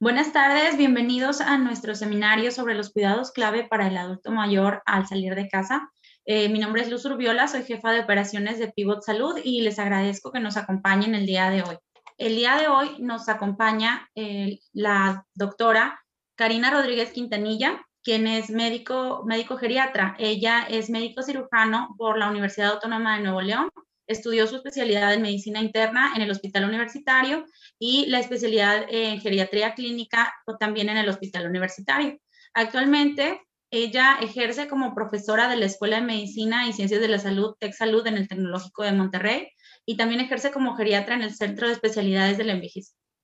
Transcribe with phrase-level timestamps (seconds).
[0.00, 5.08] Buenas tardes, bienvenidos a nuestro seminario sobre los cuidados clave para el adulto mayor al
[5.08, 5.90] salir de casa.
[6.24, 9.80] Eh, mi nombre es Luz Urbiola, soy jefa de operaciones de Pivot Salud y les
[9.80, 11.76] agradezco que nos acompañen el día de hoy.
[12.16, 16.00] El día de hoy nos acompaña eh, la doctora
[16.36, 20.14] Karina Rodríguez Quintanilla, quien es médico, médico geriatra.
[20.20, 23.68] Ella es médico cirujano por la Universidad Autónoma de Nuevo León
[24.08, 27.44] estudió su especialidad en medicina interna en el Hospital Universitario
[27.78, 32.18] y la especialidad en geriatría clínica también en el Hospital Universitario.
[32.54, 37.54] Actualmente, ella ejerce como profesora de la Escuela de Medicina y Ciencias de la Salud,
[37.60, 39.48] Tech en el Tecnológico de Monterrey,
[39.84, 42.62] y también ejerce como geriatra en el Centro de Especialidades del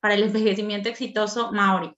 [0.01, 1.93] para el Envejecimiento Exitoso Maori.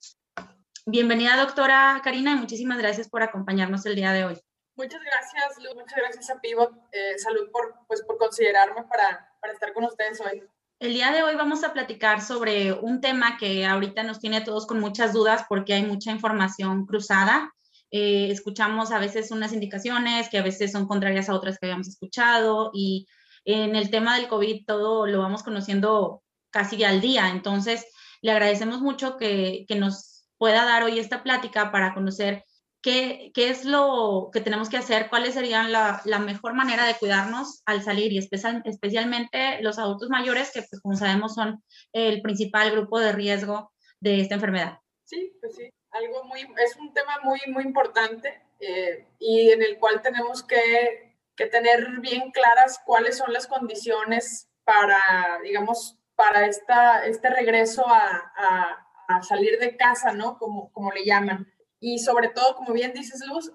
[0.85, 4.37] Bienvenida, doctora Karina, y muchísimas gracias por acompañarnos el día de hoy.
[4.77, 5.73] Muchas gracias, Luz.
[5.73, 10.21] Muchas gracias a Pivot eh, Salud por, pues, por considerarme para, para estar con ustedes
[10.21, 10.43] hoy.
[10.79, 14.67] El día de hoy vamos a platicar sobre un tema que ahorita nos tiene todos
[14.67, 17.51] con muchas dudas porque hay mucha información cruzada.
[17.89, 21.87] Eh, escuchamos a veces unas indicaciones que a veces son contrarias a otras que habíamos
[21.87, 23.07] escuchado y
[23.45, 27.29] en el tema del COVID todo lo vamos conociendo casi al día.
[27.29, 27.83] Entonces,
[28.21, 32.43] le agradecemos mucho que, que nos pueda dar hoy esta plática para conocer
[32.87, 35.09] ¿Qué, es lo que tenemos que hacer?
[35.09, 38.13] ¿Cuáles serían la, mejor manera de cuidarnos al salir?
[38.13, 43.73] Y especialmente los adultos mayores, que pues, como sabemos son el principal grupo de riesgo
[43.99, 44.79] de esta enfermedad.
[45.03, 49.79] Sí, pues sí, algo muy, es un tema muy, muy importante eh, y en el
[49.79, 57.29] cual tenemos que, tener bien claras cuáles son las condiciones para, digamos, para esta, este
[57.29, 58.31] regreso a,
[59.09, 60.37] a salir de casa, ¿no?
[60.37, 61.45] Como, como le llaman
[61.79, 63.51] y sobre todo, como bien dices, Luz,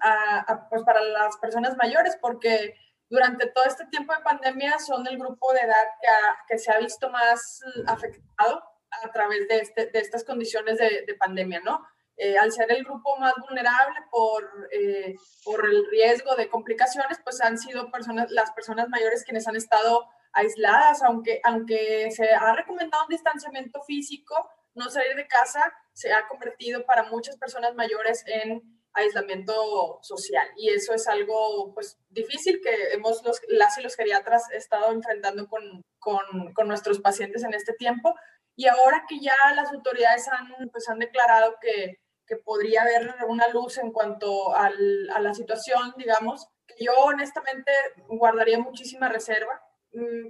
[0.69, 2.75] pues para las personas mayores, porque
[3.09, 6.07] durante todo este tiempo de pandemia son el grupo de edad que,
[6.47, 8.63] que se ha visto más afectado
[9.03, 11.85] a través de, este, de estas condiciones de, de pandemia, ¿no?
[12.15, 17.41] Eh, al ser el grupo más vulnerable por, eh, por el riesgo de complicaciones, pues
[17.41, 23.03] han sido personas, las personas mayores quienes han estado aisladas, aunque, aunque se ha recomendado
[23.03, 24.35] un distanciamiento físico,
[24.75, 28.61] no salir de casa se ha convertido para muchas personas mayores en
[28.93, 30.47] aislamiento social.
[30.57, 35.47] Y eso es algo pues difícil que hemos los, las y los geriatras estado enfrentando
[35.47, 38.13] con, con, con, nuestros pacientes en este tiempo.
[38.55, 43.47] Y ahora que ya las autoridades han, pues, han declarado que, que podría haber una
[43.47, 47.71] luz en cuanto al, a la situación, digamos, que yo honestamente
[48.07, 49.59] guardaría muchísima reserva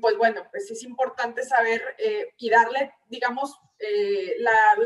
[0.02, 4.78] pues bueno, pues es importante saber eh, y darle, digamos, eh, la,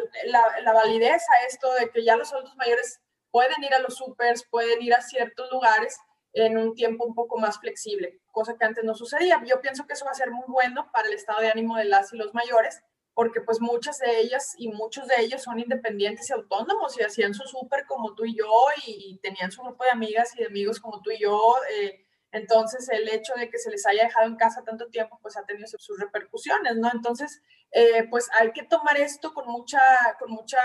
[0.61, 2.99] la, validez a esto de que ya los adultos mayores
[3.31, 5.97] pueden ir a los supers, pueden ir a ciertos lugares
[6.33, 9.41] en un tiempo un poco más flexible, cosa que antes no sucedía.
[9.45, 11.85] Yo pienso que eso va a ser muy bueno para el estado de ánimo de
[11.85, 12.81] las y los mayores,
[13.15, 17.33] porque pues muchas de ellas y muchos de ellos son independientes y autónomos y hacían
[17.33, 18.51] su súper como tú y yo
[18.85, 21.55] y, tenían su grupo de amigas y de amigos como tú y yo.
[21.71, 25.37] Eh, entonces, el hecho de que se les haya dejado en casa tanto tiempo, pues
[25.37, 26.89] ha tenido sus repercusiones, ¿no?
[26.91, 29.79] Entonces, eh, pues hay que tomar esto con mucha,
[30.19, 30.59] con mucha,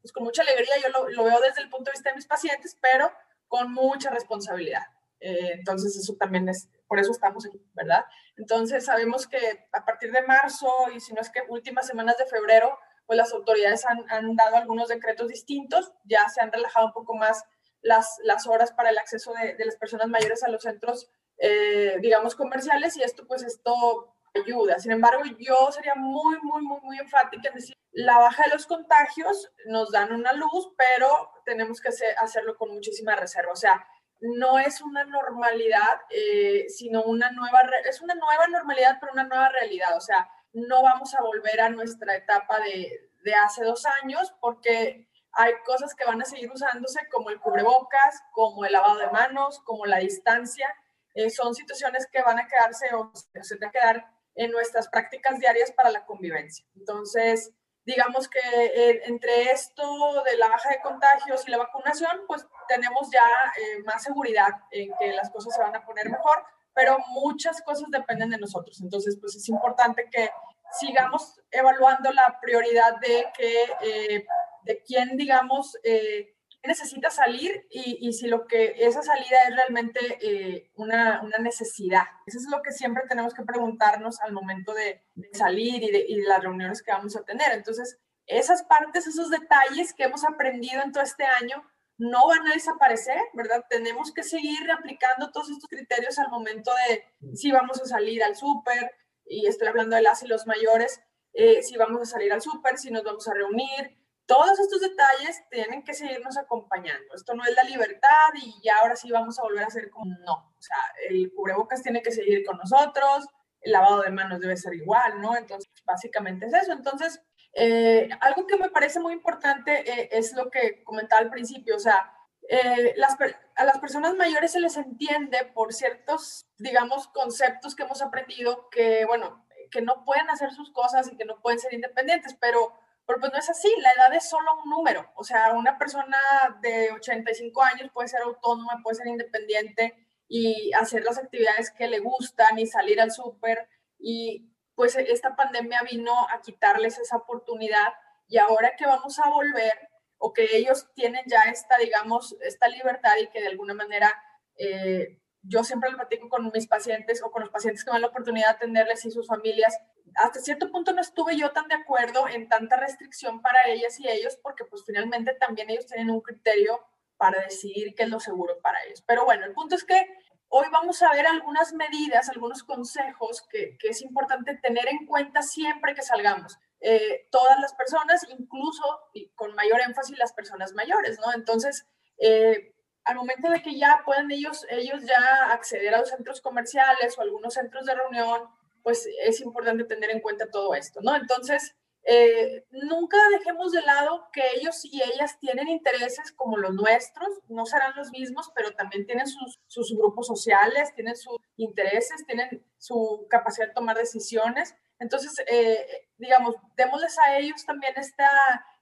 [0.00, 0.74] pues con mucha alegría.
[0.82, 3.12] Yo lo, veo desde el punto de vista de mis pacientes, pero
[3.46, 4.82] con mucha responsabilidad.
[5.20, 8.04] Eh, entonces, eso también es, por eso estamos aquí, ¿verdad?
[8.36, 12.26] Entonces, sabemos que a partir de marzo y si no es que últimas semanas de
[12.26, 12.76] febrero,
[13.06, 17.14] pues las autoridades han, han dado algunos decretos distintos, ya se han relajado un poco
[17.14, 17.44] más
[17.82, 21.96] las, las horas para el acceso de, de las personas mayores a los centros, eh,
[22.00, 24.78] digamos, comerciales y esto, pues esto ayuda.
[24.78, 28.66] Sin embargo, yo sería muy, muy, muy, muy enfática en decir, la baja de los
[28.66, 31.08] contagios nos dan una luz, pero
[31.44, 33.52] tenemos que hacerlo con muchísima reserva.
[33.52, 33.86] O sea,
[34.20, 39.48] no es una normalidad, eh, sino una nueva, es una nueva normalidad, pero una nueva
[39.50, 39.96] realidad.
[39.96, 45.08] O sea, no vamos a volver a nuestra etapa de, de hace dos años porque
[45.34, 49.60] hay cosas que van a seguir usándose como el cubrebocas, como el lavado de manos,
[49.60, 50.74] como la distancia.
[51.14, 55.38] Eh, son situaciones que van a quedarse o se van a quedar en nuestras prácticas
[55.38, 56.66] diarias para la convivencia.
[56.76, 57.52] Entonces,
[57.84, 63.10] digamos que eh, entre esto de la baja de contagios y la vacunación, pues tenemos
[63.10, 63.26] ya
[63.56, 66.44] eh, más seguridad en que las cosas se van a poner mejor,
[66.74, 68.80] pero muchas cosas dependen de nosotros.
[68.80, 70.30] Entonces, pues es importante que
[70.78, 74.26] sigamos evaluando la prioridad de que
[74.64, 80.70] de quién, digamos, eh, necesita salir y, si lo que esa salida es realmente eh,
[80.76, 82.04] una, necesidad.
[82.26, 86.20] Eso es lo que siempre tenemos que preguntarnos al momento de, salir y de, y
[86.20, 87.52] de, las reuniones que vamos a tener.
[87.52, 91.64] Entonces, esas partes, esos detalles que hemos aprendido en todo este año
[91.98, 93.64] no van a desaparecer, ¿verdad?
[93.68, 98.36] Tenemos que seguir aplicando todos estos criterios al momento de si vamos a salir al
[98.36, 98.92] súper,
[99.24, 101.00] y estoy hablando de las y los mayores,
[101.32, 103.96] eh, si vamos a salir al súper, si nos vamos a reunir,
[104.32, 107.14] todos estos detalles tienen que seguirnos acompañando.
[107.14, 110.06] Esto no es la libertad y ya ahora sí vamos a volver a hacer como
[110.06, 110.32] no.
[110.32, 110.78] O sea,
[111.10, 113.26] el cubrebocas tiene que seguir con nosotros,
[113.60, 115.36] el lavado de manos debe ser igual, ¿no?
[115.36, 116.72] Entonces, básicamente es eso.
[116.72, 117.20] Entonces,
[117.52, 121.80] eh, algo que me parece muy importante eh, es lo que comentaba al principio, o
[121.80, 122.10] sea,
[122.48, 123.18] eh, las,
[123.56, 129.04] a las personas mayores se les entiende por ciertos, digamos, conceptos que hemos aprendido que,
[129.04, 132.72] bueno, que no pueden hacer sus cosas y que no pueden ser independientes, pero,
[133.12, 136.16] pero pues no es así, la edad es solo un número, o sea, una persona
[136.62, 139.94] de 85 años puede ser autónoma, puede ser independiente
[140.28, 143.68] y hacer las actividades que le gustan y salir al súper
[143.98, 147.92] y pues esta pandemia vino a quitarles esa oportunidad
[148.28, 153.16] y ahora que vamos a volver o que ellos tienen ya esta, digamos, esta libertad
[153.20, 154.10] y que de alguna manera
[154.56, 158.02] eh, yo siempre lo platico con mis pacientes o con los pacientes que me dan
[158.02, 159.76] la oportunidad de atenderles y sus familias.
[160.16, 164.08] Hasta cierto punto no estuve yo tan de acuerdo en tanta restricción para ellas y
[164.08, 166.80] ellos porque pues finalmente también ellos tienen un criterio
[167.16, 169.02] para decidir qué es lo seguro para ellos.
[169.06, 170.06] Pero bueno, el punto es que
[170.54, 175.94] Hoy vamos a ver algunas medidas, algunos consejos que, es importante tener en cuenta siempre
[175.94, 176.58] que salgamos.
[176.78, 181.32] Eh, todas las personas, incluso y con mayor énfasis las personas mayores, ¿no?
[181.32, 181.86] Entonces,
[182.18, 182.74] eh,
[183.04, 187.22] al momento de que ya pueden ellos, ellos ya acceder a los centros comerciales o
[187.22, 188.42] algunos centros de reunión,
[188.82, 191.14] pues es importante tener en cuenta todo esto, ¿no?
[191.16, 191.74] Entonces,
[192.04, 197.64] eh, nunca dejemos de lado que ellos y ellas tienen intereses como los nuestros, no
[197.64, 203.68] serán los mismos, pero también tienen sus, grupos sociales, tienen sus intereses, tienen su capacidad
[203.68, 204.74] de tomar decisiones.
[204.98, 208.28] Entonces, eh, digamos, démosles a ellos también esta,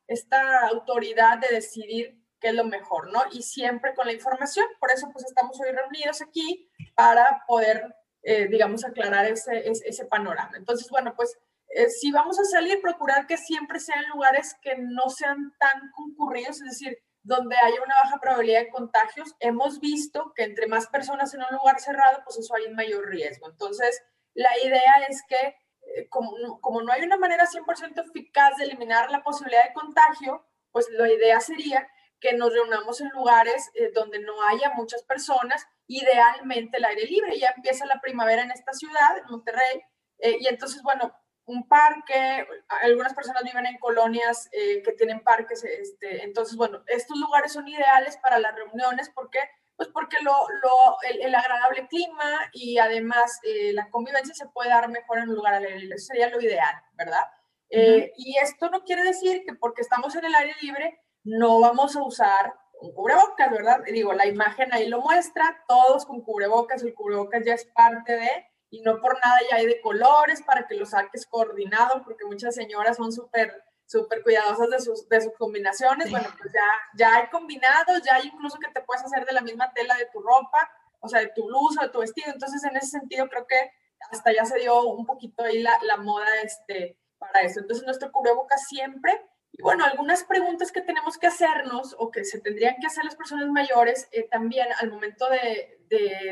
[0.06, 3.22] esta autoridad de decidir qué es lo mejor, ¿no?
[3.32, 4.66] Y siempre con la información.
[4.78, 10.56] Por eso, pues estamos hoy reunidos aquí para poder, eh, digamos, aclarar ese, ese, panorama.
[10.56, 11.38] Entonces, bueno, pues
[11.68, 16.60] eh, si vamos a salir, procurar que siempre sean lugares que no sean tan concurridos,
[16.60, 19.34] es decir, donde haya una baja probabilidad de contagios.
[19.40, 23.08] Hemos visto que entre más personas en un lugar cerrado, pues eso hay un mayor
[23.08, 23.48] riesgo.
[23.48, 24.02] Entonces,
[24.34, 25.56] la idea es que
[25.96, 30.46] eh, como, como, no hay una manera 100% eficaz de eliminar la posibilidad de contagio,
[30.72, 31.88] pues la idea sería
[32.20, 37.38] que nos reunamos en lugares eh, donde no haya muchas personas, idealmente el aire libre.
[37.38, 39.82] Ya empieza la primavera en esta ciudad, en Monterrey,
[40.22, 41.14] y entonces, bueno,
[41.50, 42.46] un parque,
[42.82, 47.66] algunas personas viven en colonias eh, que tienen parques, este, entonces, bueno, estos lugares son
[47.66, 49.40] ideales para las reuniones, ¿por qué?
[49.76, 50.32] Pues porque lo,
[50.62, 55.34] lo, el, agradable clima y además eh, la convivencia se puede dar mejor en un
[55.34, 57.26] lugar al aire libre, sería lo ideal, ¿verdad?
[57.70, 61.96] Eh, y esto no quiere decir que porque estamos en el aire libre no vamos
[61.96, 63.80] a usar un cubrebocas, ¿verdad?
[63.86, 68.46] Digo, la imagen ahí lo muestra, todos con cubrebocas, el cubrebocas ya es parte de,
[68.70, 72.54] y no por nada ya hay de colores para que lo saques coordinado, porque muchas
[72.54, 76.08] señoras son súper súper cuidadosas de sus, de sus combinaciones.
[76.12, 76.62] Bueno, pues ya,
[76.94, 80.06] ya hay combinados, ya hay incluso que te puedes hacer de la misma tela de
[80.12, 80.70] tu ropa,
[81.00, 82.30] o sea, de tu blusa, de tu vestido.
[82.32, 83.72] Entonces, en ese sentido, creo que
[84.12, 87.58] hasta ya se dio un poquito ahí la, la moda este, para eso.
[87.58, 89.28] Entonces, nuestro cubrebocas siempre
[89.58, 93.48] bueno, algunas preguntas que tenemos que hacernos o que se tendrían que hacer las personas
[93.48, 95.80] mayores eh, también al momento de,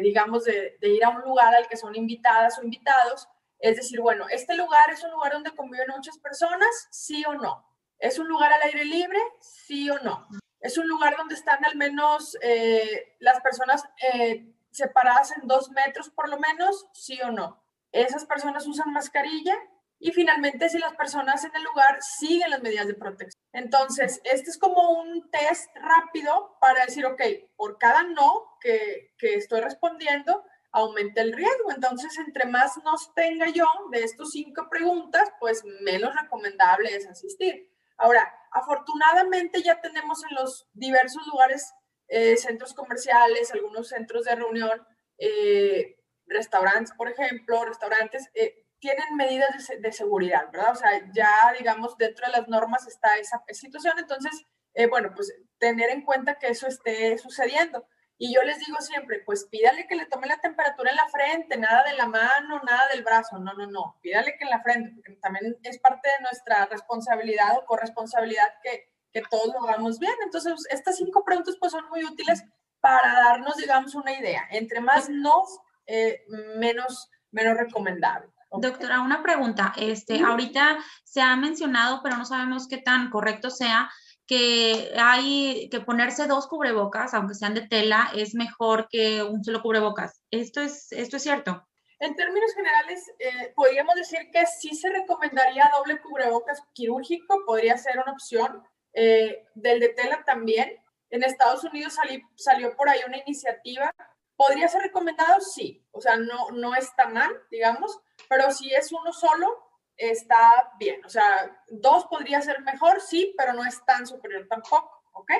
[0.02, 3.28] digamos, de, ir a un lugar al que son invitadas o invitados,
[3.58, 6.88] es decir, bueno, ¿este lugar es un lugar donde conviven muchas personas?
[6.90, 7.66] ¿Sí o no?
[7.98, 9.18] ¿Es un lugar al aire libre?
[9.40, 10.28] ¿Sí o no?
[10.60, 16.10] ¿Es un lugar donde están al menos eh, las personas eh, separadas en dos metros
[16.10, 16.86] por lo menos?
[16.92, 17.62] ¿Sí o no?
[17.90, 19.56] ¿Esas personas usan mascarilla?
[20.00, 23.42] Y finalmente, si las personas en el lugar siguen las medidas de protección.
[23.52, 27.20] Entonces, este es como un test rápido para decir, ok,
[27.56, 31.72] por cada no que, que estoy respondiendo, aumenta el riesgo.
[31.74, 37.68] Entonces, entre más nos tenga yo de estos cinco preguntas, pues menos recomendable es asistir.
[37.96, 41.72] Ahora, afortunadamente ya tenemos en los diversos lugares,
[42.06, 44.86] eh, centros comerciales, algunos centros de reunión,
[45.18, 50.72] eh, restaurantes, por ejemplo, restaurantes, eh, tienen medidas de, seguridad, ¿verdad?
[50.72, 54.44] O sea, ya, digamos, dentro de las normas está esa situación, entonces,
[54.74, 57.86] eh, bueno, pues tener en cuenta que eso esté sucediendo.
[58.20, 61.56] Y yo les digo siempre, pues pídale que le tome la temperatura en la frente,
[61.56, 64.90] nada de la mano, nada del brazo, no, no, no, pídale que en la frente,
[64.94, 70.14] porque también es parte de nuestra responsabilidad o corresponsabilidad que, que todos lo hagamos bien.
[70.24, 72.44] Entonces, estas cinco preguntas pues son muy útiles
[72.80, 74.46] para darnos, digamos, una idea.
[74.50, 75.44] Entre más no,
[75.86, 76.24] eh,
[76.56, 78.32] menos, menos recomendable.
[78.50, 79.74] Doctora, una pregunta.
[79.76, 83.90] Este, ahorita se ha mencionado, pero no sabemos qué tan correcto sea,
[84.26, 89.62] que hay que ponerse dos cubrebocas, aunque sean de tela, es mejor que un solo
[89.62, 90.22] cubrebocas.
[90.30, 91.66] ¿Esto es, esto es cierto?
[92.00, 97.98] En términos generales, eh, podríamos decir que sí se recomendaría doble cubrebocas quirúrgico, podría ser
[97.98, 98.62] una opción.
[98.94, 100.76] eh, del de tela también.
[101.10, 101.96] En Estados Unidos
[102.36, 103.92] salió por ahí una iniciativa.
[104.36, 105.40] ¿Podría ser recomendado?
[105.40, 105.84] Sí.
[105.92, 111.04] O sea, no, no está mal, digamos, pero si es uno solo, está bien.
[111.04, 115.32] O sea, dos podría ser mejor, sí, pero no es tan superior tampoco, ¿ok?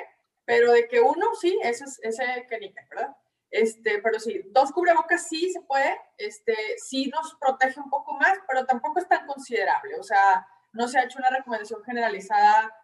[0.45, 3.15] Pero de que uno, sí, ese es ese que ¿verdad?
[3.51, 8.37] Este, pero sí, dos cubrebocas sí se puede, este, sí nos protege un poco más,
[8.47, 9.95] pero tampoco es tan considerable.
[9.99, 12.75] O sea, no se ha hecho una recomendación generalizada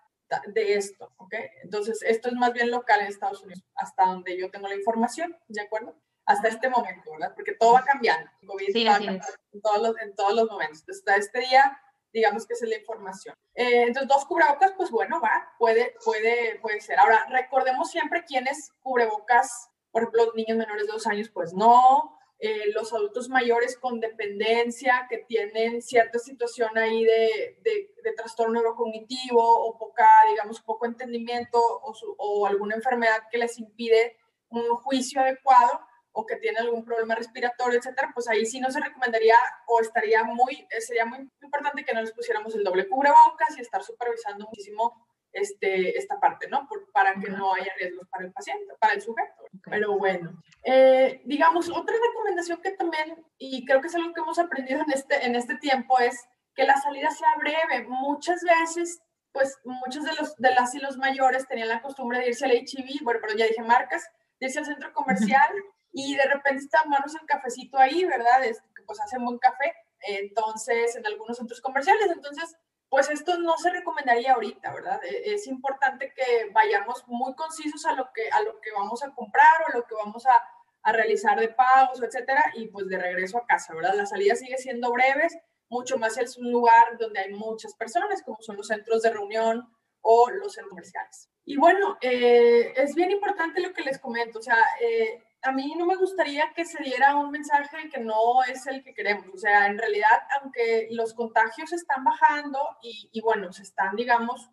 [0.47, 1.35] de esto, ¿ok?
[1.63, 5.37] Entonces, esto es más bien local en Estados Unidos, hasta donde yo tengo la información,
[5.47, 5.95] ¿de acuerdo?
[6.25, 7.33] Hasta este momento, ¿verdad?
[7.35, 8.29] Porque todo va cambiando.
[8.73, 9.21] sí, en,
[9.61, 10.83] todos los, en todos los momentos.
[10.89, 11.79] hasta este día,
[12.11, 13.35] digamos que es la información.
[13.53, 16.99] Eh, entonces, dos cubrebocas, pues bueno, va, puede, puede, puede ser.
[16.99, 22.17] Ahora, recordemos siempre quiénes cubrebocas, por ejemplo, los niños menores de dos años, pues no,
[22.37, 29.41] eh, los adultos mayores con dependencia que tienen cierta situación ahí de, de, trastorno neurocognitivo
[29.41, 34.17] o poca, digamos, poco entendimiento o, o, alguna enfermedad que les impide
[34.49, 35.79] un juicio adecuado
[36.17, 39.35] o que tienen algún problema respiratorio, etcétera, pues ahí sí no se recomendaría
[39.67, 43.83] o estaría muy, sería muy importante que no les pusiéramos el doble cubrebocas y estar
[43.83, 46.69] supervisando muchísimo este, esta parte, ¿no?
[46.93, 49.43] para que no haya riesgos para el paciente, para el sujeto.
[49.69, 54.39] Pero bueno, eh, digamos, otra recomendación que también, y creo que es algo que hemos
[54.39, 56.23] aprendido en este, en este tiempo, es
[56.55, 57.85] que la salida sea breve.
[57.89, 59.01] Muchas veces,
[59.33, 62.53] pues muchos de, los, de las y los mayores tenían la costumbre de irse al
[62.53, 65.51] HIV, bueno, pero ya dije marcas, de irse al centro comercial
[65.97, 68.41] y de repente están manos el cafecito ahí, ¿verdad?
[68.85, 72.53] Pues hacen buen café, entonces, en algunos centros comerciales, entonces
[72.89, 74.99] pues esto no se recomendaría ahorita, ¿verdad?
[75.05, 79.11] E, es importante que vayamos muy concisos a lo que, a lo que vamos a
[79.11, 80.43] comprar o a lo que vamos a,
[80.83, 83.95] a realizar de pagos, etcétera, y pues de regreso a casa, ¿verdad?
[83.95, 85.37] La salida sigue siendo breves,
[85.69, 89.65] mucho más es un lugar donde hay muchas personas, como son los centros de reunión
[90.01, 91.29] o los comerciales.
[91.45, 95.75] Y bueno, eh, es bien importante lo que les comento, o sea, eh, a mí
[95.77, 99.27] no me gustaría que se diera un mensaje que no es el que queremos.
[99.33, 104.49] O sea, en realidad, aunque los contagios están bajando y, bueno, se están, digamos,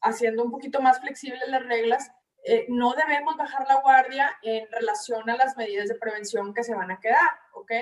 [0.00, 2.10] haciendo un poquito más flexibles las reglas,
[2.44, 6.74] eh, no debemos bajar la guardia en relación a las medidas de prevención que se
[6.74, 7.72] van a quedar, ¿ok?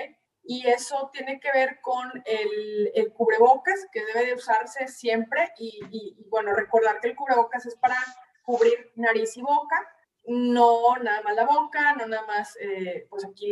[0.43, 5.53] Y eso tiene que ver con el, el cubrebocas, que debe de usarse siempre.
[5.57, 7.97] Y, y bueno, recordar que el cubrebocas es para
[8.43, 9.77] cubrir nariz y boca
[10.27, 13.49] no nada más la boca, no nada más eh, pues aquí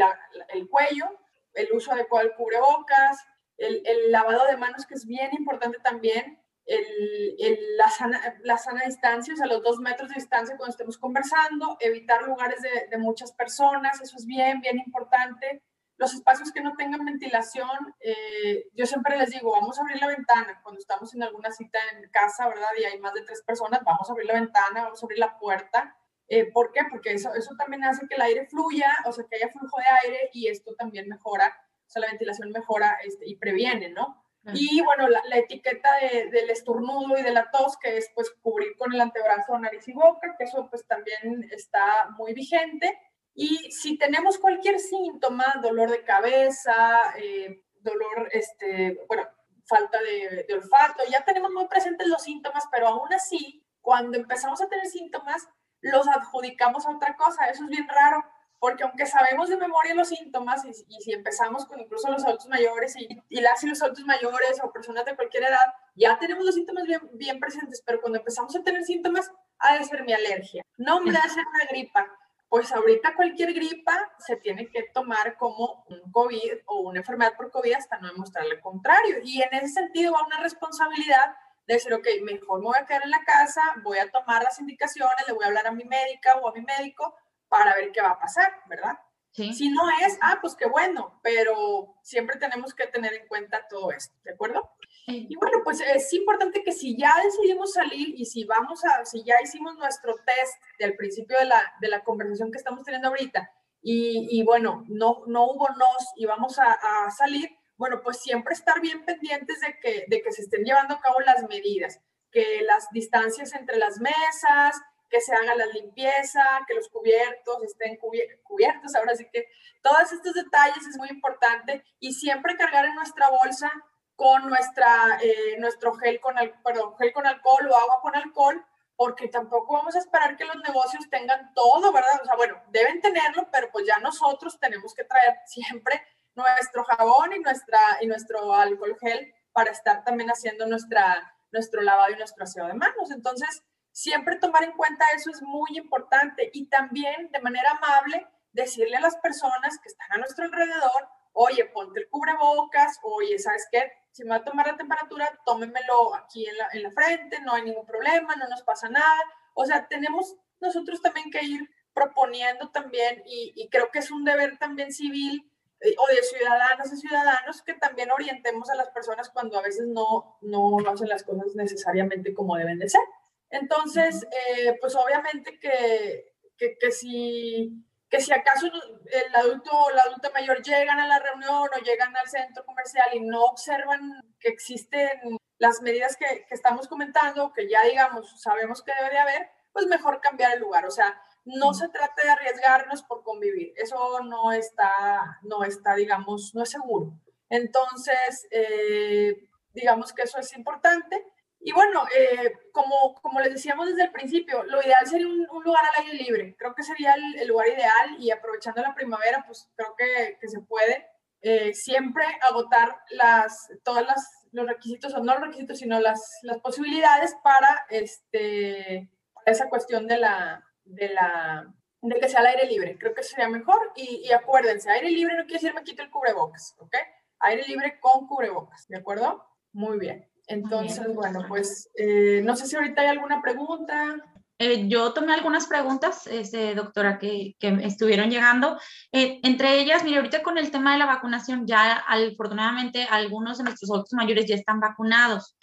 [0.50, 1.06] el cuello,
[1.54, 3.26] el uso adecuado del cubrebocas,
[3.58, 7.38] el, lavado de manos que es bien importante también, el,
[7.78, 11.78] la, sana, la, sana, distancia, o sea, los dos metros de distancia cuando estemos conversando,
[11.80, 15.64] evitar lugares de, de muchas personas, eso es bien, bien importante.
[15.98, 20.08] Los espacios que no tengan ventilación, eh, yo siempre les digo, vamos a abrir la
[20.08, 22.68] ventana cuando estamos en alguna cita en casa, ¿verdad?
[22.78, 25.38] Y hay más de tres personas, vamos a abrir la ventana, vamos a abrir la
[25.38, 25.96] puerta
[26.28, 26.82] eh, ¿Por qué?
[26.90, 30.08] Porque eso, eso también hace que el aire fluya, o sea, que haya flujo de
[30.08, 31.56] aire y esto también mejora,
[31.86, 34.22] o sea, la ventilación mejora este, y previene, ¿no?
[34.54, 38.94] Y bueno, la, etiqueta del estornudo y de la tos, que es pues cubrir con
[38.94, 42.96] el antebrazo, nariz y boca, que eso pues también está muy vigente.
[43.34, 49.28] Y si tenemos cualquier síntoma, dolor de cabeza, eh, dolor, este, bueno,
[49.66, 54.62] falta de, de olfato, ya tenemos muy presentes los síntomas, pero aún así, cuando empezamos
[54.62, 55.48] a tener síntomas,
[55.92, 57.46] los adjudicamos a otra cosa.
[57.46, 58.24] Eso es bien raro,
[58.60, 62.96] porque aunque sabemos de memoria los síntomas, y, si empezamos con incluso los adultos mayores
[62.96, 66.56] y, y, las y los adultos mayores o personas de cualquier edad, ya tenemos los
[66.56, 70.64] síntomas bien, bien presentes, pero cuando empezamos a tener síntomas, ha de ser mi alergia.
[70.78, 72.08] No me ha de ser una gripa.
[72.48, 77.52] Pues ahorita cualquier gripa se tiene que tomar como un COVID o una enfermedad por
[77.52, 79.18] COVID hasta no demostrarle el contrario.
[79.24, 81.36] Y en ese sentido va una responsabilidad
[81.68, 84.60] de decir, ok, mejor me voy a quedar en la casa, voy a tomar las
[84.60, 87.16] indicaciones, le voy a hablar a mi médica o a mi médico
[87.48, 88.98] para ver qué va a pasar, ¿verdad?
[89.36, 93.92] Si no es, ah, pues qué bueno, pero siempre tenemos que tener en cuenta todo
[93.92, 94.72] esto, ¿de acuerdo?
[95.08, 99.24] Y bueno, pues es importante que si ya decidimos salir y si vamos a, si
[99.24, 103.52] ya hicimos nuestro test del principio de la, de la conversación que estamos teniendo ahorita
[103.82, 108.54] y, y bueno, no, no hubo nos y vamos a, a salir, bueno, pues siempre
[108.54, 112.02] estar bien pendientes de que, de que se estén llevando a cabo las medidas,
[112.32, 117.98] que las distancias entre las mesas, que se haga la limpieza, que los cubiertos estén
[117.98, 118.96] cubiertos.
[118.96, 119.48] Ahora sí que
[119.82, 123.72] todos estos detalles es muy importante y siempre cargar en nuestra bolsa
[124.16, 128.66] con nuestra, eh, nuestro gel con, perdón, gel con alcohol o agua con alcohol,
[128.96, 132.22] porque tampoco vamos a esperar que los negocios tengan todo, ¿verdad?
[132.22, 136.02] O sea, bueno, deben tenerlo, pero pues ya nosotros tenemos que traer siempre
[136.36, 142.14] nuestro jabón y, nuestra, y nuestro alcohol gel para estar también haciendo nuestra, nuestro lavado
[142.14, 143.12] y nuestro aseo de manos.
[143.12, 148.98] Entonces, siempre tomar en cuenta eso es muy importante y también de manera amable decirle
[148.98, 153.92] a las personas que están a nuestro alrededor, oye, ponte el cubrebocas, oye, ¿sabes qué?
[154.12, 157.54] Si me va a tomar la temperatura, tómemelo aquí en la, en la frente, no
[157.54, 159.22] hay ningún problema, no nos pasa nada.
[159.54, 164.26] O sea, tenemos nosotros también que ir proponiendo también y, y creo que es un
[164.26, 165.50] deber también civil
[165.98, 170.38] o de ciudadanos y ciudadanos que también orientemos a las personas cuando a veces no,
[170.42, 173.02] no, hacen las cosas necesariamente como deben de ser.
[173.50, 180.04] Entonces, eh, pues obviamente que, que, que, si, que si acaso el adulto o la
[180.04, 184.50] adulta mayor llegan a la reunión o llegan al centro comercial y no observan que
[184.50, 189.50] existen las medidas que, que estamos comentando, que ya digamos sabemos que debe de haber,
[189.72, 190.86] pues mejor cambiar el lugar.
[190.86, 196.54] O sea, no se trata de arriesgarnos por convivir, eso no está, no está, digamos,
[196.56, 197.14] no es seguro.
[197.50, 201.24] Entonces, eh, digamos que eso es importante.
[201.60, 205.84] Y bueno, eh, como, como les decíamos desde el principio, lo ideal sería un, lugar
[205.86, 206.56] al aire libre.
[206.58, 210.60] Creo que sería el, lugar ideal y aprovechando la primavera, pues creo que, que se
[210.62, 211.08] puede
[211.42, 216.60] eh, siempre agotar las, todas las, los requisitos, o no los requisitos, sino las, las
[216.60, 222.68] posibilidades para, este, para esa cuestión de la, de, la, de que sea al aire
[222.68, 222.98] libre.
[222.98, 223.92] Creo que sería mejor.
[223.96, 226.96] Y, acuérdense, aire libre no quiere decir me quito el cubrebocas, ¿ok?
[227.40, 229.44] Aire libre con cubrebocas, ¿de acuerdo?
[229.74, 230.28] Muy bien.
[230.48, 234.16] Entonces, bueno, pues eh, no sé si ahorita hay alguna pregunta.
[234.58, 238.80] Eh, yo tomé algunas preguntas, este, doctora, que, que estuvieron llegando.
[239.12, 243.66] Eh, entre ellas, mire, ahorita con el tema de la vacunación, ya afortunadamente algunos de
[243.66, 245.58] nuestros adultos mayores ya están vacunados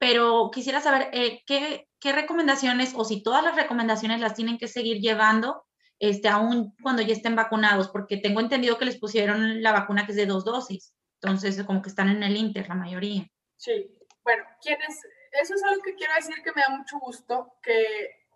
[0.00, 4.68] pero quisiera saber eh, ¿qué, qué, recomendaciones o si todas las recomendaciones las tienen que
[4.68, 5.64] seguir llevando
[5.98, 10.12] este, aún cuando ya estén vacunados, porque tengo entendido que les pusieron la vacuna que
[10.12, 13.26] es de dos dosis, entonces como que están en el Inter la mayoría.
[13.56, 14.98] Sí, bueno, quienes,
[15.32, 17.84] eso es algo que quiero decir que me da mucho gusto, que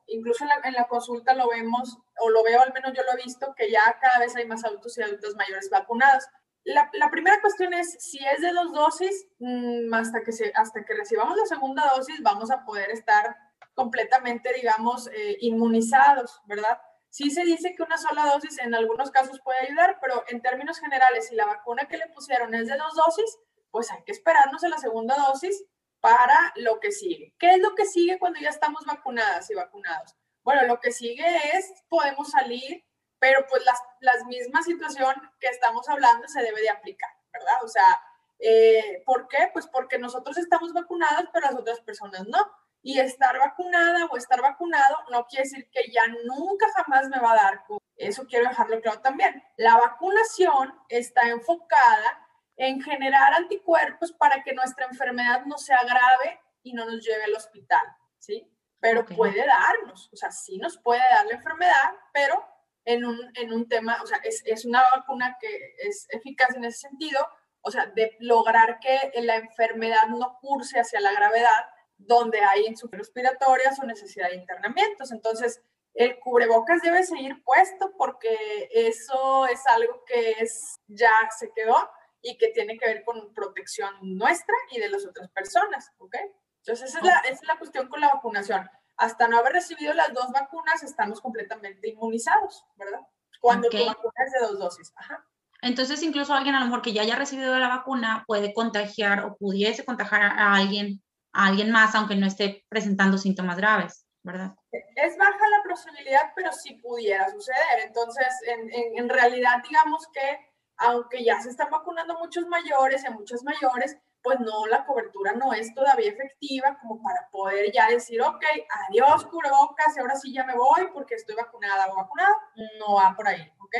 [0.08, 3.18] incluso en la, en la, consulta lo vemos, o lo veo, al menos yo lo
[3.18, 6.24] he visto, que ya cada vez hay más adultos y adultos mayores vacunados.
[6.64, 10.94] La, primera cuestión es, si es de dos dosis, mm, hasta, que se, hasta que
[10.94, 13.36] recibamos la segunda dosis, vamos a poder estar
[13.74, 16.80] completamente, digamos, eh, inmunizados, ¿verdad?
[17.10, 20.80] Sí se dice que una sola dosis en algunos casos puede ayudar, pero en términos
[20.80, 23.38] generales, si la vacuna que le pusieron es de dos dosis,
[23.70, 25.64] pues hay que esperarnos a la segunda dosis
[26.00, 27.34] para lo que sigue.
[27.38, 30.16] ¿Qué es lo que sigue cuando ya estamos vacunadas y vacunados?
[30.42, 31.24] Bueno, lo que sigue
[31.56, 32.84] es, podemos salir
[33.24, 37.64] pero pues las, las mismas situación que estamos hablando se debe de aplicar, ¿verdad?
[37.64, 37.98] O sea,
[38.38, 39.48] eh, ¿por qué?
[39.50, 42.38] Pues porque nosotros estamos vacunados, pero las otras personas no.
[42.86, 47.32] Y estar vacunada o estar vacunado no quiere decir que ya nunca jamás me va
[47.32, 47.64] a dar.
[47.96, 49.42] Eso quiero dejarlo claro también.
[49.56, 56.74] La vacunación está enfocada en generar anticuerpos para que nuestra enfermedad no sea grave y
[56.74, 57.82] no nos lleve al hospital,
[58.18, 58.50] ¿sí?
[58.80, 62.44] Pero puede darnos, o sea, sí nos puede dar la enfermedad, pero
[62.84, 66.64] en un, en un tema, o sea, es, es, una vacuna que es eficaz en
[66.64, 67.26] ese sentido,
[67.62, 71.64] o sea, de lograr que la enfermedad no curse hacia la gravedad,
[72.06, 75.12] donde hay insuficiencias respiratorias o necesidad de internamientos.
[75.12, 75.62] Entonces,
[75.94, 81.90] el cubrebocas debe seguir puesto porque eso es algo que es, ya se quedó
[82.20, 86.16] y que tiene que ver con protección nuestra y de las otras personas, ¿ok?
[86.58, 89.92] Entonces, esa es la, esa es la cuestión con la vacunación hasta no haber recibido
[89.94, 93.00] las dos vacunas, estamos completamente inmunizados, ¿verdad?
[93.40, 94.92] Cuando tu vacuna es de dos dosis.
[94.96, 95.24] Ajá.
[95.62, 99.36] Entonces, incluso alguien a lo mejor que ya haya recibido la vacuna puede contagiar o
[99.36, 101.02] pudiese contagiar a alguien,
[101.34, 104.54] a alguien más, aunque no esté presentando síntomas graves, ¿verdad?
[104.72, 107.80] Es baja la posibilidad, pero sí pudiera suceder.
[107.86, 113.06] Entonces, en, en, en realidad, digamos que aunque ya se están vacunando muchos mayores y
[113.06, 117.88] a muchas mayores, pues no, la cobertura no es todavía efectiva como para poder ya
[117.88, 118.42] decir, ok,
[118.88, 122.34] adiós cubrebocas y ahora sí ya me voy porque estoy vacunada o vacunada.
[122.78, 123.76] No va por ahí, ok.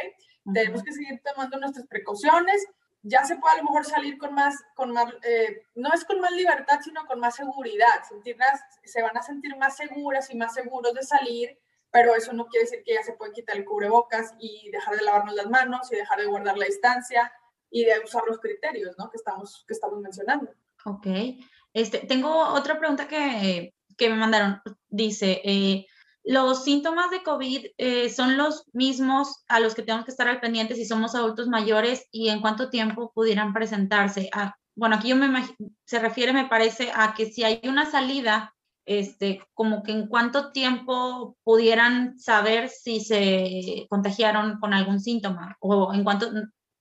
[0.52, 2.66] Tenemos que seguir tomando nuestras precauciones.
[3.06, 6.20] Ya se puede a lo mejor salir con más, con más eh, no es con
[6.20, 8.02] más libertad, sino con más seguridad.
[8.08, 11.58] Sentirlas, se van a sentir más seguras y más seguros de salir,
[11.90, 15.04] pero eso no quiere decir que ya se pueden quitar el cubrebocas y dejar de
[15.04, 17.30] lavarnos las manos y dejar de guardar la distancia
[17.70, 19.10] y de usar los criterios ¿no?
[19.10, 20.50] que, estamos, que estamos mencionando.
[20.86, 21.06] Ok.
[21.74, 24.62] Este, tengo otra pregunta que, que me mandaron.
[24.88, 25.86] Dice, eh,
[26.24, 30.40] ¿los síntomas de COVID eh, son los mismos a los que tenemos que estar al
[30.40, 34.30] pendiente si somos adultos mayores y en cuánto tiempo pudieran presentarse?
[34.32, 35.44] Ah, bueno, aquí yo me
[35.84, 38.54] se refiere, me parece, a que si hay una salida,
[38.86, 45.92] este, como que en cuánto tiempo pudieran saber si se contagiaron con algún síntoma o
[45.94, 46.30] en cuánto,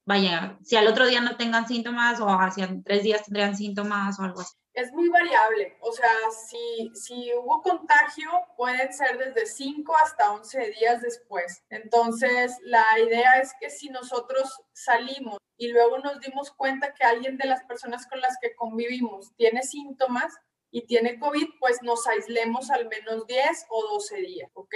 [0.06, 4.23] vaya, si al otro día no tengan síntomas o hacia tres días tendrían síntomas o
[4.23, 4.56] algo así.
[4.73, 5.77] Es muy variable.
[5.81, 6.13] O sea,
[6.47, 11.63] si, si hubo contagio, pueden ser desde 5 hasta 11 días después.
[11.69, 17.38] Entonces, la idea es que si nosotros salimos y luego nos dimos cuenta que alguien
[17.38, 20.33] de las personas con las que convivimos tiene síntomas,
[20.75, 24.73] y tiene COVID, pues nos aislemos al menos 10 o 12 días, ¿ok?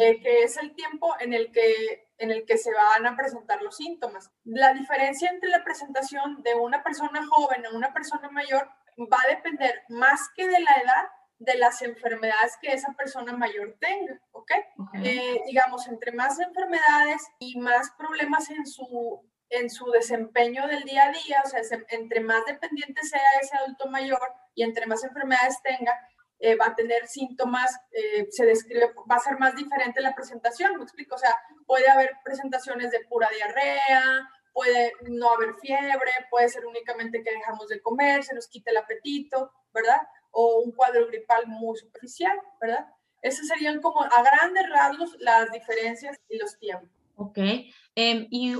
[0.00, 3.60] Eh, que es el tiempo en el, que, en el que se van a presentar
[3.60, 4.30] los síntomas.
[4.44, 8.66] La diferencia entre la presentación de una persona joven a una persona mayor
[8.98, 13.76] va a depender más que de la edad, de las enfermedades que esa persona mayor
[13.78, 14.50] tenga, ¿ok?
[15.02, 21.04] Eh, digamos, entre más enfermedades y más problemas en su, en su desempeño del día
[21.04, 24.20] a día, o sea, entre más dependiente sea ese adulto mayor,
[24.54, 25.92] y entre más enfermedades tenga,
[26.38, 30.76] eh, va a tener síntomas, eh, se describe, va a ser más diferente la presentación,
[30.76, 36.48] me explico, o sea, puede haber presentaciones de pura diarrea, puede no haber fiebre, puede
[36.48, 40.00] ser únicamente que dejamos de comer, se nos quite el apetito, ¿verdad?
[40.30, 42.86] O un cuadro gripal muy superficial, ¿verdad?
[43.20, 46.88] Esas serían como a grandes rasgos las diferencias y los tiempos.
[47.16, 47.36] Ok.
[47.94, 48.56] Em, y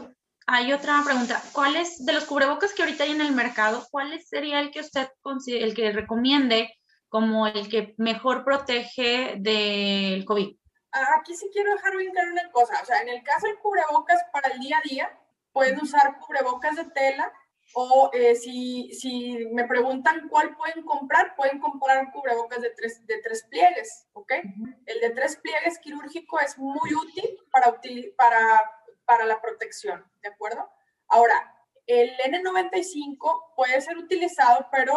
[0.47, 1.43] hay otra pregunta.
[1.53, 5.09] ¿Cuáles de los cubrebocas que ahorita hay en el mercado, cuál sería el que usted
[5.47, 6.75] el que recomiende
[7.09, 10.55] como el que mejor protege del COVID?
[11.19, 12.83] Aquí sí quiero dejar bien claro una cosa.
[12.83, 15.21] O sea, en el caso del cubrebocas para el día a día,
[15.57, 17.33] pueden usar cubrebocas de tela
[17.73, 23.23] o eh, si, si me preguntan cuál pueden comprar, pueden comprar cubrebocas de tres, de
[23.23, 24.33] tres pliegues, ¿ok?
[24.85, 27.81] El de tres pliegues quirúrgico es muy útil para,
[28.19, 30.69] para para la protección, ¿de acuerdo?
[31.09, 31.55] Ahora,
[31.87, 34.93] el N95 puede ser utilizado, pero,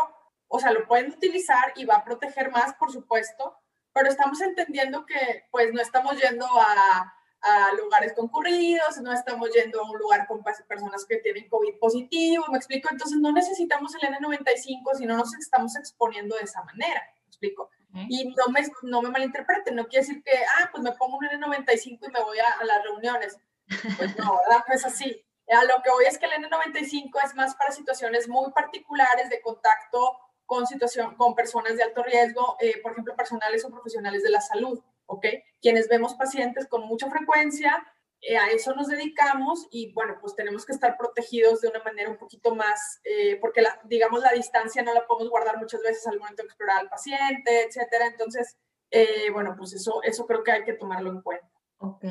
[0.47, 3.57] o sea, lo pueden utilizar y va a proteger más, por supuesto,
[3.93, 9.81] pero estamos entendiendo que, pues, no estamos yendo a, a lugares concurridos, no estamos yendo
[9.81, 14.09] a un lugar con personas que tienen COVID positivo, me explico, entonces no necesitamos el
[14.09, 17.69] N95 si no nos estamos exponiendo de esa manera, me explico.
[18.07, 21.25] Y no me, no me malinterpreten, no quiere decir que, ah, pues me pongo un
[21.25, 23.39] N95 y me voy a, a las reuniones.
[23.97, 24.63] Pues no, ¿verdad?
[24.67, 25.25] No es así.
[25.51, 29.41] A lo que voy es que el N95 es más para situaciones muy particulares de
[29.41, 34.29] contacto con, situación, con personas de alto riesgo, eh, por ejemplo, personales o profesionales de
[34.29, 35.25] la salud, ¿ok?
[35.61, 37.83] Quienes vemos pacientes con mucha frecuencia,
[38.21, 42.09] eh, a eso nos dedicamos y bueno, pues tenemos que estar protegidos de una manera
[42.09, 46.05] un poquito más, eh, porque la, digamos la distancia no la podemos guardar muchas veces
[46.07, 48.07] al momento de explorar al paciente, etcétera.
[48.07, 48.57] Entonces,
[49.33, 51.47] bueno, pues eso, eso creo que hay que tomarlo en cuenta.
[51.77, 52.03] Ok.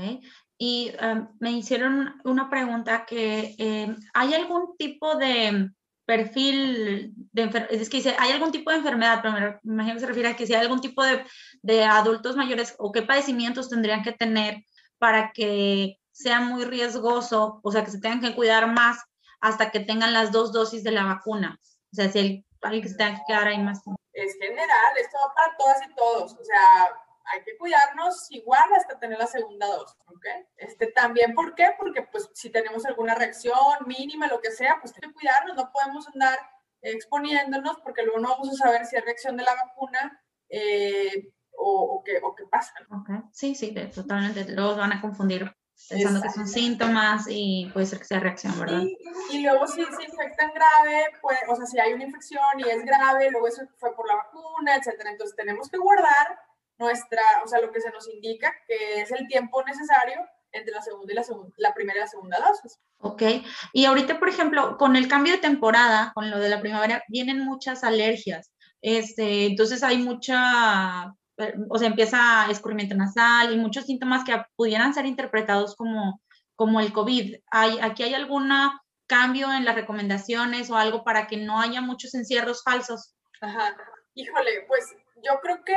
[0.56, 5.70] Y em, me hicieron una pregunta que em, hay algún tipo de
[6.08, 10.06] perfil de es que dice, hay algún tipo de enfermedad, pero me imagino que se
[10.06, 11.22] refiere a que si hay algún tipo de,
[11.60, 14.64] de adultos mayores o qué padecimientos tendrían que tener
[14.96, 18.96] para que sea muy riesgoso, o sea, que se tengan que cuidar más
[19.42, 21.60] hasta que tengan las dos dosis de la vacuna.
[21.92, 23.82] O sea, si hay alguien que se tenga que quedar ahí más.
[24.14, 26.32] Es general, esto va para todas y todos.
[26.32, 26.88] O sea,
[27.32, 30.26] hay que cuidarnos igual hasta tener la segunda dosis, ¿ok?
[30.56, 31.68] Este, también, ¿por qué?
[31.78, 35.70] Porque pues si tenemos alguna reacción mínima, lo que sea, pues hay que cuidarnos, no
[35.72, 36.38] podemos andar
[36.82, 42.02] exponiéndonos porque luego no vamos a saber si es reacción de la vacuna eh, o,
[42.04, 42.72] qué, o, qué, pasa.
[43.02, 43.16] Okay.
[43.32, 44.44] Sí, sí, totalmente.
[44.52, 45.52] Luego van a confundir
[45.88, 48.82] pensando que son síntomas y puede ser que sea reacción, ¿verdad?
[49.30, 52.84] Y, luego si se infectan grave, pues, o sea, si hay una infección y es
[52.84, 55.10] grave, luego eso fue por la vacuna, etcétera.
[55.10, 56.38] Entonces tenemos que guardar
[56.78, 60.20] nuestra, o sea, lo que se nos indica que es el tiempo necesario
[60.52, 62.78] entre la segunda y la, segunda, la primera y la segunda dosis.
[63.00, 63.22] Ok,
[63.72, 67.44] y ahorita, por ejemplo, con el cambio de temporada, con lo de la primavera, vienen
[67.44, 68.52] muchas alergias.
[68.80, 71.14] Este, entonces hay mucha,
[71.68, 76.22] o sea, empieza escurrimiento nasal y muchos síntomas que pudieran ser interpretados como,
[76.54, 77.36] como el COVID.
[77.50, 78.50] ¿Hay, ¿Aquí hay algún
[79.06, 83.14] cambio en las recomendaciones o algo para que no haya muchos encierros falsos?
[83.40, 83.76] Ajá,
[84.14, 85.76] híjole, pues yo creo que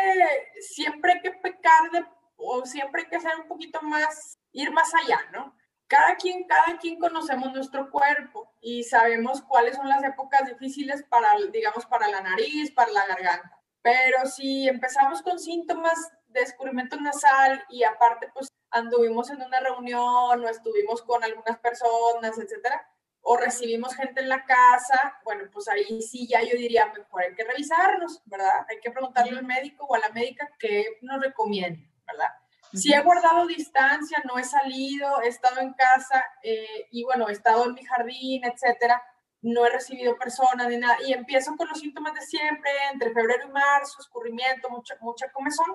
[0.59, 2.05] siempre hay que pecar de,
[2.37, 5.55] o siempre hay que hacer un poquito más, ir más allá, ¿no?
[5.87, 11.35] Cada quien, cada quien conocemos nuestro cuerpo y sabemos cuáles son las épocas difíciles para,
[11.51, 13.59] digamos, para la nariz, para la garganta.
[13.81, 20.45] Pero si empezamos con síntomas de escurrimiento nasal y aparte pues anduvimos en una reunión
[20.45, 22.87] o estuvimos con algunas personas, etcétera,
[23.21, 27.35] o recibimos gente en la casa, bueno, pues ahí sí ya yo diría, mejor hay
[27.35, 28.65] que revisarnos, ¿verdad?
[28.69, 32.29] Hay que preguntarle al médico o a la médica qué nos recomienda, ¿verdad?
[32.73, 37.33] Si he guardado distancia, no he salido, he estado en casa eh, y bueno, he
[37.33, 39.01] estado en mi jardín, etcétera,
[39.41, 43.47] no he recibido personas ni nada, y empiezo con los síntomas de siempre, entre febrero
[43.47, 45.65] y marzo, escurrimiento, mucha, mucha comezón,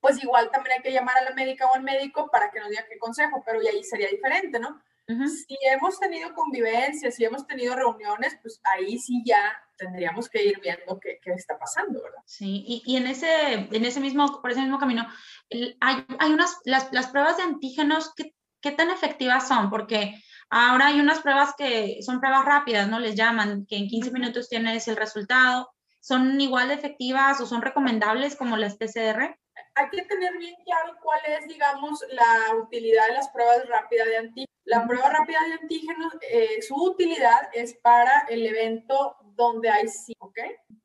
[0.00, 2.68] pues igual también hay que llamar a la médica o al médico para que nos
[2.68, 4.82] diga qué consejo, pero y ahí sería diferente, ¿no?
[5.06, 10.60] Si hemos tenido convivencia, si hemos tenido reuniones, pues ahí sí ya tendríamos que ir
[10.60, 12.22] viendo qué, qué está pasando, ¿verdad?
[12.24, 15.06] Sí, y, y, en, ese, en ese mismo, por ese mismo camino,
[15.80, 19.68] hay, hay unas, las, las, pruebas de antígenos, ¿qué, ¿qué tan efectivas son?
[19.68, 20.14] Porque
[20.48, 22.98] ahora hay unas pruebas que son pruebas rápidas, ¿no?
[22.98, 25.70] Les llaman, que en 15 minutos tienes el resultado.
[26.00, 29.38] ¿Son igual de efectivas o son recomendables como las PCR?
[29.74, 34.16] Hay que tener bien claro cuál es, digamos, la utilidad de las pruebas rápidas de
[34.16, 34.54] antígenos.
[34.64, 40.14] La prueba rápida de antígenos, eh, su utilidad es para el evento donde hay sí,
[40.18, 40.38] ¿ok?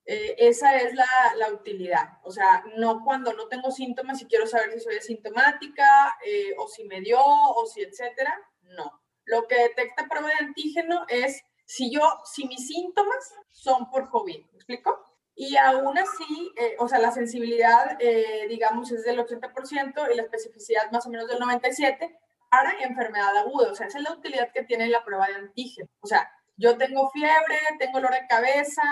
[0.06, 2.17] Eh, esa es la, la, utilidad.
[2.23, 6.67] O sea, no cuando no tengo síntomas y quiero saber si soy asintomática eh, o
[6.67, 8.38] si me dio o si etcétera.
[8.63, 9.02] No.
[9.23, 14.45] Lo que detecta prueba de antígeno es si yo, si mis síntomas son por COVID.
[14.45, 15.09] ¿Me explico?
[15.41, 20.23] Y aún así, eh, o sea, la sensibilidad, eh, digamos, es del 80% y la
[20.23, 22.13] especificidad más o menos del 97%
[22.52, 23.71] para enfermedad aguda.
[23.71, 25.88] O sea, esa es la utilidad que tiene la prueba de antígeno.
[26.02, 28.84] O sea, yo tengo fiebre, tengo dolor de cabeza,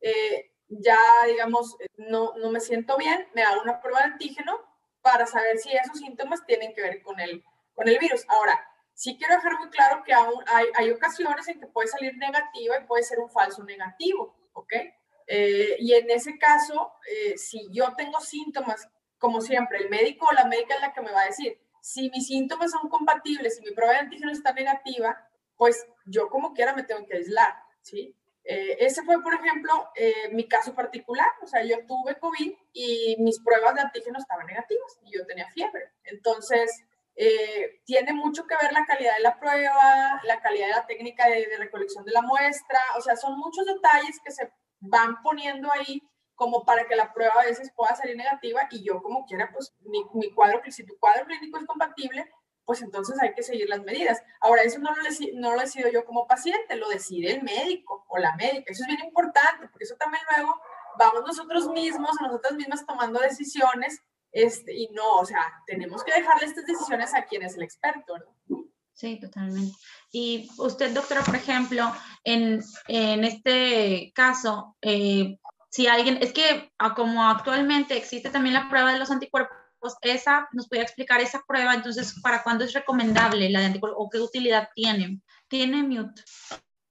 [0.00, 4.58] eh, ya, digamos, no, no me siento bien, me hago una prueba de antígeno
[5.00, 8.24] para saber si esos síntomas tienen que ver con el, con el virus.
[8.26, 8.58] Ahora,
[8.94, 12.80] sí quiero dejar muy claro que aún hay, hay ocasiones en que puede salir negativa
[12.80, 14.72] y puede ser un falso negativo, ¿ok?
[15.26, 20.34] Eh, y en ese caso, eh, si yo tengo síntomas, como siempre, el médico o
[20.34, 23.62] la médica es la que me va a decir, si mis síntomas son compatibles, si
[23.62, 28.14] mi prueba de antígeno está negativa, pues yo como quiera me tengo que aislar, ¿sí?
[28.44, 29.72] Eh, ese fue, por ejemplo,
[30.32, 34.98] mi caso particular, o sea, yo tuve COVID y mis pruebas de antígeno estaban negativas
[35.02, 35.92] y yo tenía fiebre.
[36.04, 36.84] Entonces,
[37.84, 41.46] tiene mucho que ver la calidad de la prueba, la calidad de la técnica de,
[41.46, 46.02] de recolección de la muestra, o sea, son muchos detalles que se van poniendo ahí
[46.34, 49.74] como para que la prueba a veces pueda salir negativa y yo como quiera, pues
[49.80, 52.28] mi, mi cuadro, si tu cuadro clínico es compatible,
[52.64, 54.22] pues entonces hay que seguir las medidas.
[54.40, 55.02] Ahora, eso no lo,
[55.34, 58.72] no lo decido yo como paciente, lo decide el médico o la médica.
[58.72, 60.60] Eso es bien importante, porque eso también luego
[60.98, 64.00] vamos nosotros mismos, nosotras mismas tomando decisiones,
[64.32, 68.16] este, y no, o sea, tenemos que dejarle estas decisiones a quien es el experto,
[68.18, 68.64] ¿no?
[68.94, 69.76] Sí, totalmente.
[70.12, 75.36] Y usted, doctora, por ejemplo, en, en este caso, eh,
[75.70, 79.58] si alguien, es que ah, como actualmente existe también la prueba de los anticuerpos,
[80.00, 84.08] esa, nos puede explicar esa prueba, entonces, ¿para cuándo es recomendable la de anticuerpos o
[84.08, 85.20] qué utilidad tiene?
[85.48, 86.22] Tiene mute.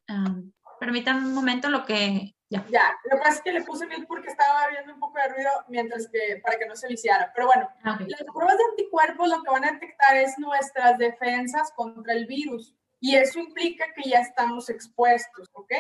[0.09, 2.65] Um, permítanme un momento lo que ya.
[2.69, 5.27] ya, lo que pasa es que le puse mil porque estaba viendo un poco de
[5.29, 7.31] ruido mientras que, para que no se viciara.
[7.33, 11.71] Pero bueno, ah, las pruebas de anticuerpos lo que van a detectar es nuestras defensas
[11.75, 12.75] contra el virus.
[12.99, 15.73] Y eso implica que ya estamos expuestos, ¿ok?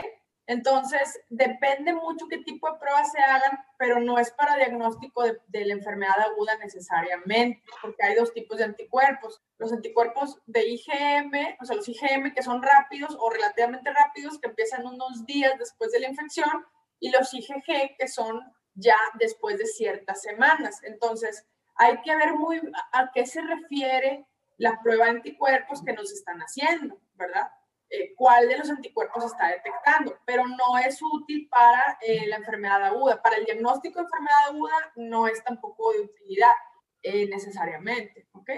[0.45, 5.65] Entonces, depende mucho qué tipo de pruebas se hagan, pero no es para diagnóstico de,
[5.65, 9.41] la enfermedad aguda necesariamente, porque hay dos tipos de anticuerpos.
[9.57, 14.49] Los anticuerpos de IgM, o sea, los IgM que son rápidos o relativamente rápidos, que
[14.49, 16.65] empiezan unos días después de la infección,
[16.99, 18.41] y los IgG que son
[18.75, 20.81] ya después de ciertas semanas.
[20.83, 24.25] Entonces, hay que ver muy a qué se refiere
[24.57, 27.49] la prueba de anticuerpos que nos están haciendo, ¿verdad?
[27.95, 32.83] Eh, cuál de los anticuerpos está detectando, pero no es útil para eh, la enfermedad
[32.83, 33.21] aguda.
[33.21, 36.53] Para el diagnóstico de enfermedad aguda no es tampoco de utilidad
[37.03, 38.49] eh, necesariamente, ¿ok?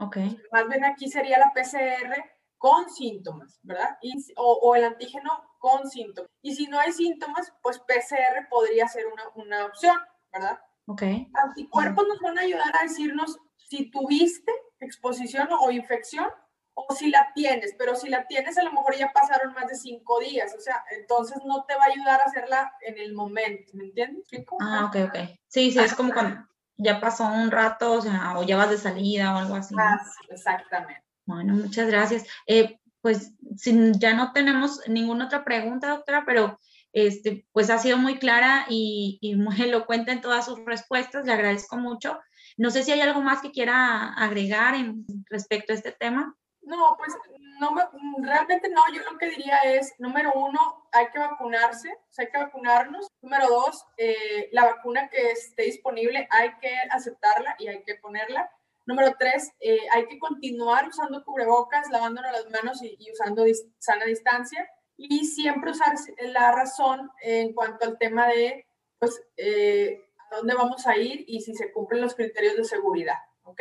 [0.00, 0.16] Ok.
[0.52, 2.22] Más bien aquí sería la PCR
[2.58, 3.96] con síntomas, ¿verdad?
[4.36, 6.30] o, o, el antígeno con síntomas.
[6.42, 9.96] Y si no hay síntomas, pues PCR podría ser una, una opción,
[10.30, 10.60] ¿verdad?
[10.86, 11.02] Ok.
[11.32, 16.28] Anticuerpos nos van a ayudar a decirnos si tuviste exposición o infección
[16.74, 19.76] o si la tienes, pero si la tienes a lo mejor ya pasaron más de
[19.76, 23.72] cinco días, o sea, entonces no te va a ayudar a hacerla en el momento,
[23.74, 24.26] ¿me entiendes?
[24.60, 25.18] Ah, ok, ok.
[25.48, 28.78] Sí, sí, es como cuando ya pasó un rato, o sea, o ya vas de
[28.78, 29.74] salida o algo así.
[29.78, 31.02] Ah, exactamente.
[31.26, 32.24] Bueno, muchas gracias.
[32.46, 36.58] Eh, pues sin, ya no tenemos ninguna otra pregunta, doctora, pero
[36.92, 41.32] este, pues ha sido muy clara y, y muy elocuente en todas sus respuestas, le
[41.32, 42.18] agradezco mucho.
[42.56, 46.36] No sé si hay algo más que quiera agregar en respecto a este tema.
[46.64, 47.12] No, pues
[47.58, 47.74] no
[48.18, 52.30] realmente no, yo lo que diría es, número uno, hay que vacunarse, o sea, hay
[52.30, 53.08] que vacunarnos.
[53.20, 58.50] Número dos, eh, la vacuna que esté disponible hay que aceptarla y hay que ponerla.
[58.86, 63.44] Número tres, eh, hay que continuar usando cubrebocas, lavándonos las manos y, usando
[63.78, 64.68] sana distancia.
[64.96, 68.66] Y siempre usar la razón en cuanto al tema de,
[68.98, 73.18] pues, eh, a dónde vamos a ir y si se cumplen los criterios de seguridad,
[73.42, 73.60] ¿ok?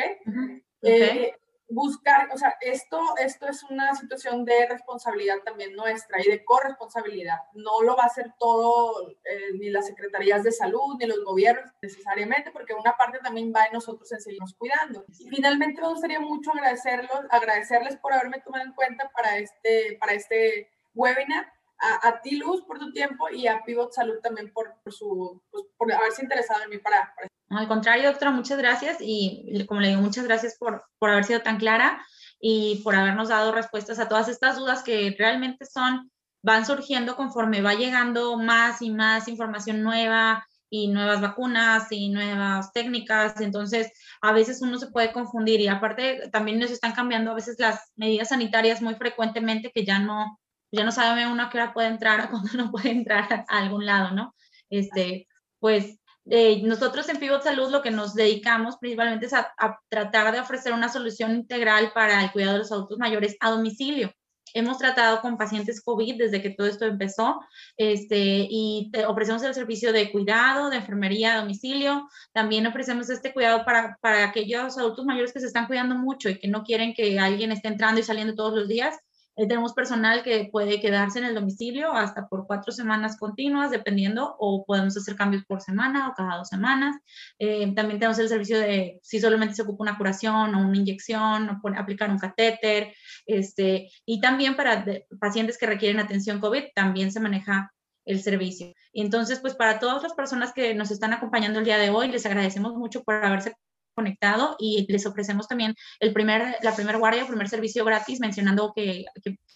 [0.83, 1.33] okay
[1.71, 7.37] buscar, o sea, esto, esto es una situación de responsabilidad también nuestra y de corresponsabilidad.
[7.53, 11.71] No lo va a hacer todo, eh, ni las secretarías de salud, ni los gobiernos
[11.81, 15.05] necesariamente, porque una parte también va en nosotros en seguirnos cuidando.
[15.07, 20.13] Y finalmente me gustaría mucho agradecerlos, agradecerles por haberme tomado en cuenta para este, para
[20.13, 21.51] este webinar.
[21.81, 25.91] A, ti, Luz, por tu tiempo y a Pivot Salud también por, su, pues, por
[25.91, 27.13] haberse interesado en mí para,
[27.49, 31.41] Al contrario, doctora, muchas gracias y como le digo, muchas gracias por, por haber sido
[31.41, 32.05] tan clara
[32.39, 36.11] y por habernos dado respuestas a todas estas dudas que realmente son,
[36.43, 42.71] van surgiendo conforme va llegando más y más información nueva y nuevas vacunas y nuevas
[42.71, 43.39] técnicas.
[43.41, 43.91] Entonces,
[44.21, 47.91] a veces uno se puede confundir y aparte también nos están cambiando a veces las
[47.95, 50.39] medidas sanitarias muy frecuentemente que ya no
[50.71, 53.57] ya no sabe uno a qué hora puede entrar o cuándo no puede entrar a
[53.57, 54.35] algún lado, ¿no?
[54.69, 55.27] Este,
[55.59, 55.97] pues
[56.29, 59.53] eh, nosotros en Pivot Salud lo que nos dedicamos principalmente es a,
[59.89, 64.13] tratar de ofrecer una solución integral para el cuidado de los adultos mayores a domicilio.
[64.53, 67.39] Hemos tratado con pacientes COVID desde que todo esto empezó
[67.77, 72.09] este, y ofrecemos el servicio de cuidado, de enfermería a domicilio.
[72.33, 76.37] También ofrecemos este cuidado para, para aquellos adultos mayores que se están cuidando mucho y
[76.37, 78.99] que no quieren que alguien esté entrando y saliendo todos los días
[79.35, 84.35] eh, tenemos personal que puede quedarse en el domicilio hasta por cuatro semanas continuas, dependiendo,
[84.39, 86.97] o podemos hacer cambios por semana o cada dos semanas.
[87.39, 91.49] Eh, también tenemos el servicio de si solamente se ocupa una curación o una inyección,
[91.49, 92.93] o aplicar un catéter.
[93.25, 94.85] Este, y también para
[95.19, 97.71] pacientes que requieren atención COVID, también se maneja
[98.05, 98.73] el servicio.
[98.93, 102.25] Entonces, pues para todas las personas que nos están acompañando el día de hoy, les
[102.25, 103.55] agradecemos mucho por haberse
[103.93, 108.73] conectado y les ofrecemos también el primer, la primer guardia, el primer servicio gratis, mencionando
[108.75, 109.05] que,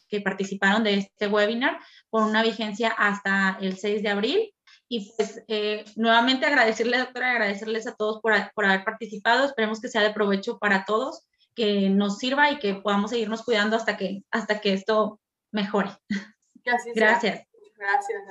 [0.08, 1.78] que, participaron de este webinar
[2.10, 4.52] con una vigencia hasta el 6 de abril.
[4.88, 9.46] Y pues eh, nuevamente agradecerle, doctora, agradecerles a todos por, por haber participado.
[9.46, 13.76] Esperemos que sea de provecho para todos, que nos sirva y que podamos seguirnos cuidando
[13.76, 15.20] hasta que, hasta que esto
[15.52, 15.90] mejore.
[16.64, 16.96] Gracias.
[16.96, 17.48] Gracias.
[17.78, 18.22] Gracias.